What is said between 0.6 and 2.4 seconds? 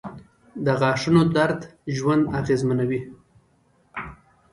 •د غاښونو درد ژوند